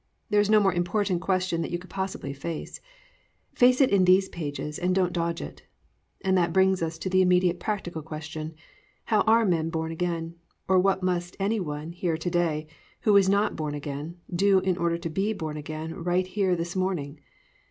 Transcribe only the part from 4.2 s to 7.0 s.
pages and don't dodge it. And that brings us